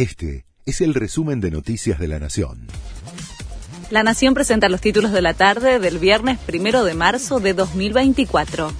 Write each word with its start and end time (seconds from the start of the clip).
Este 0.00 0.46
es 0.64 0.80
el 0.80 0.94
resumen 0.94 1.42
de 1.42 1.50
Noticias 1.50 1.98
de 1.98 2.08
la 2.08 2.18
Nación. 2.18 2.68
La 3.90 4.02
Nación 4.02 4.32
presenta 4.32 4.70
los 4.70 4.80
títulos 4.80 5.12
de 5.12 5.20
la 5.20 5.34
tarde 5.34 5.78
del 5.78 5.98
viernes 5.98 6.38
primero 6.38 6.84
de 6.84 6.94
marzo 6.94 7.38
de 7.38 7.52
2024. 7.52 8.72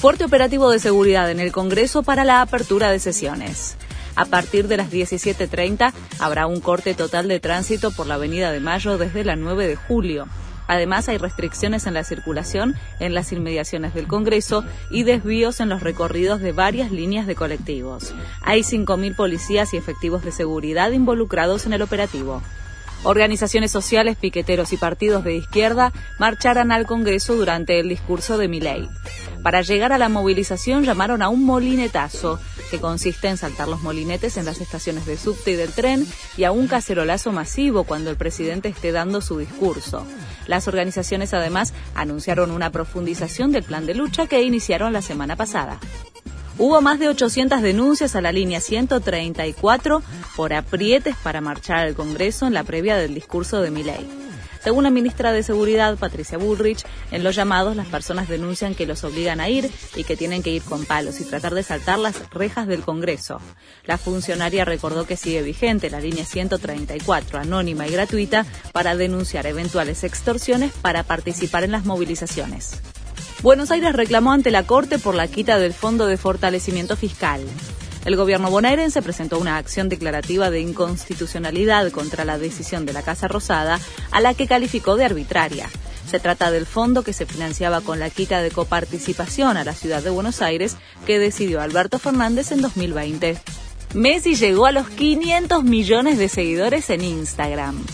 Fuerte 0.00 0.24
operativo 0.24 0.68
de 0.68 0.80
seguridad 0.80 1.30
en 1.30 1.38
el 1.38 1.52
Congreso 1.52 2.02
para 2.02 2.24
la 2.24 2.42
apertura 2.42 2.90
de 2.90 2.98
sesiones. 2.98 3.76
A 4.16 4.24
partir 4.24 4.66
de 4.66 4.78
las 4.78 4.90
17.30 4.90 5.92
habrá 6.18 6.48
un 6.48 6.58
corte 6.58 6.92
total 6.94 7.28
de 7.28 7.38
tránsito 7.38 7.92
por 7.92 8.08
la 8.08 8.14
Avenida 8.14 8.50
de 8.50 8.58
Mayo 8.58 8.98
desde 8.98 9.22
la 9.22 9.36
9 9.36 9.68
de 9.68 9.76
julio. 9.76 10.26
Además, 10.68 11.08
hay 11.08 11.18
restricciones 11.18 11.86
en 11.86 11.94
la 11.94 12.04
circulación 12.04 12.76
en 13.00 13.14
las 13.14 13.32
inmediaciones 13.32 13.94
del 13.94 14.06
Congreso 14.06 14.64
y 14.90 15.02
desvíos 15.02 15.60
en 15.60 15.70
los 15.70 15.82
recorridos 15.82 16.40
de 16.40 16.52
varias 16.52 16.92
líneas 16.92 17.26
de 17.26 17.34
colectivos. 17.34 18.14
Hay 18.42 18.60
5.000 18.60 19.16
policías 19.16 19.74
y 19.74 19.78
efectivos 19.78 20.22
de 20.22 20.30
seguridad 20.30 20.92
involucrados 20.92 21.66
en 21.66 21.72
el 21.72 21.82
operativo. 21.82 22.42
Organizaciones 23.04 23.70
sociales, 23.70 24.16
piqueteros 24.16 24.72
y 24.72 24.76
partidos 24.76 25.22
de 25.22 25.36
izquierda 25.36 25.92
marcharán 26.18 26.72
al 26.72 26.84
Congreso 26.84 27.36
durante 27.36 27.78
el 27.78 27.88
discurso 27.88 28.38
de 28.38 28.48
Milei. 28.48 28.88
Para 29.42 29.62
llegar 29.62 29.92
a 29.92 29.98
la 29.98 30.08
movilización 30.08 30.84
llamaron 30.84 31.22
a 31.22 31.28
un 31.28 31.44
molinetazo, 31.44 32.40
que 32.72 32.80
consiste 32.80 33.28
en 33.28 33.36
saltar 33.36 33.68
los 33.68 33.82
molinetes 33.82 34.36
en 34.36 34.44
las 34.44 34.60
estaciones 34.60 35.06
de 35.06 35.16
subte 35.16 35.52
y 35.52 35.54
del 35.54 35.72
tren, 35.72 36.06
y 36.36 36.42
a 36.42 36.50
un 36.50 36.66
cacerolazo 36.66 37.32
masivo 37.32 37.84
cuando 37.84 38.10
el 38.10 38.16
presidente 38.16 38.68
esté 38.68 38.90
dando 38.90 39.20
su 39.20 39.38
discurso. 39.38 40.04
Las 40.48 40.66
organizaciones 40.66 41.32
además 41.32 41.72
anunciaron 41.94 42.50
una 42.50 42.70
profundización 42.70 43.52
del 43.52 43.62
plan 43.62 43.86
de 43.86 43.94
lucha 43.94 44.26
que 44.26 44.42
iniciaron 44.42 44.92
la 44.92 45.02
semana 45.02 45.36
pasada. 45.36 45.78
Hubo 46.58 46.80
más 46.80 46.98
de 46.98 47.08
800 47.08 47.62
denuncias 47.62 48.16
a 48.16 48.20
la 48.20 48.32
línea 48.32 48.60
134 48.60 50.02
por 50.34 50.52
aprietes 50.52 51.14
para 51.22 51.40
marchar 51.40 51.86
al 51.86 51.94
Congreso 51.94 52.48
en 52.48 52.54
la 52.54 52.64
previa 52.64 52.96
del 52.96 53.14
discurso 53.14 53.60
de 53.60 53.70
Milei. 53.70 54.27
Según 54.62 54.84
la 54.84 54.90
ministra 54.90 55.32
de 55.32 55.42
Seguridad, 55.42 55.96
Patricia 55.96 56.38
Bullrich, 56.38 56.84
en 57.10 57.22
los 57.22 57.36
llamados 57.36 57.76
las 57.76 57.86
personas 57.86 58.28
denuncian 58.28 58.74
que 58.74 58.86
los 58.86 59.04
obligan 59.04 59.40
a 59.40 59.48
ir 59.48 59.70
y 59.94 60.04
que 60.04 60.16
tienen 60.16 60.42
que 60.42 60.50
ir 60.50 60.62
con 60.62 60.84
palos 60.84 61.20
y 61.20 61.24
tratar 61.24 61.54
de 61.54 61.62
saltar 61.62 61.98
las 61.98 62.28
rejas 62.30 62.66
del 62.66 62.82
Congreso. 62.82 63.40
La 63.84 63.98
funcionaria 63.98 64.64
recordó 64.64 65.06
que 65.06 65.16
sigue 65.16 65.42
vigente 65.42 65.90
la 65.90 66.00
línea 66.00 66.24
134, 66.24 67.38
anónima 67.38 67.86
y 67.86 67.92
gratuita, 67.92 68.46
para 68.72 68.96
denunciar 68.96 69.46
eventuales 69.46 70.04
extorsiones 70.04 70.72
para 70.72 71.04
participar 71.04 71.64
en 71.64 71.72
las 71.72 71.84
movilizaciones. 71.84 72.80
Buenos 73.42 73.70
Aires 73.70 73.92
reclamó 73.92 74.32
ante 74.32 74.50
la 74.50 74.64
Corte 74.64 74.98
por 74.98 75.14
la 75.14 75.28
quita 75.28 75.58
del 75.58 75.72
Fondo 75.72 76.06
de 76.06 76.16
Fortalecimiento 76.16 76.96
Fiscal. 76.96 77.40
El 78.04 78.16
gobierno 78.16 78.50
bonaerense 78.50 79.02
presentó 79.02 79.38
una 79.38 79.56
acción 79.56 79.88
declarativa 79.88 80.50
de 80.50 80.60
inconstitucionalidad 80.60 81.90
contra 81.90 82.24
la 82.24 82.38
decisión 82.38 82.86
de 82.86 82.92
la 82.92 83.02
Casa 83.02 83.28
Rosada, 83.28 83.80
a 84.10 84.20
la 84.20 84.34
que 84.34 84.46
calificó 84.46 84.96
de 84.96 85.04
arbitraria. 85.04 85.68
Se 86.08 86.20
trata 86.20 86.50
del 86.50 86.64
fondo 86.64 87.02
que 87.02 87.12
se 87.12 87.26
financiaba 87.26 87.82
con 87.82 87.98
la 87.98 88.08
quita 88.08 88.40
de 88.40 88.50
coparticipación 88.50 89.58
a 89.58 89.64
la 89.64 89.74
ciudad 89.74 90.02
de 90.02 90.08
Buenos 90.10 90.40
Aires 90.40 90.76
que 91.06 91.18
decidió 91.18 91.60
Alberto 91.60 91.98
Fernández 91.98 92.50
en 92.50 92.62
2020. 92.62 93.36
Messi 93.94 94.34
llegó 94.34 94.66
a 94.66 94.72
los 94.72 94.88
500 94.88 95.64
millones 95.64 96.18
de 96.18 96.28
seguidores 96.28 96.88
en 96.90 97.04
Instagram. 97.04 97.84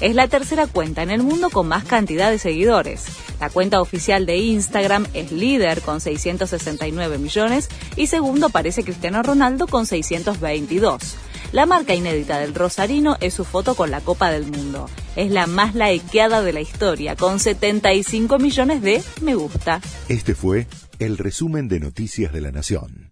Es 0.00 0.14
la 0.14 0.28
tercera 0.28 0.66
cuenta 0.66 1.02
en 1.02 1.10
el 1.10 1.22
mundo 1.22 1.50
con 1.50 1.66
más 1.66 1.84
cantidad 1.84 2.30
de 2.30 2.38
seguidores. 2.38 3.06
La 3.44 3.50
cuenta 3.50 3.82
oficial 3.82 4.24
de 4.24 4.38
Instagram 4.38 5.06
es 5.12 5.30
líder 5.30 5.82
con 5.82 6.00
669 6.00 7.18
millones 7.18 7.68
y 7.94 8.06
segundo 8.06 8.46
aparece 8.46 8.84
Cristiano 8.84 9.22
Ronaldo 9.22 9.66
con 9.66 9.84
622. 9.84 11.16
La 11.52 11.66
marca 11.66 11.94
inédita 11.94 12.38
del 12.38 12.54
Rosarino 12.54 13.18
es 13.20 13.34
su 13.34 13.44
foto 13.44 13.74
con 13.74 13.90
la 13.90 14.00
Copa 14.00 14.30
del 14.30 14.46
Mundo. 14.46 14.88
Es 15.14 15.30
la 15.30 15.46
más 15.46 15.74
likeada 15.74 16.40
de 16.40 16.54
la 16.54 16.62
historia, 16.62 17.16
con 17.16 17.38
75 17.38 18.38
millones 18.38 18.80
de 18.80 19.02
me 19.20 19.34
gusta. 19.34 19.82
Este 20.08 20.34
fue 20.34 20.66
el 20.98 21.18
resumen 21.18 21.68
de 21.68 21.80
Noticias 21.80 22.32
de 22.32 22.40
la 22.40 22.50
Nación. 22.50 23.03